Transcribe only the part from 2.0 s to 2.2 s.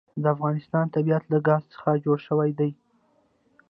جوړ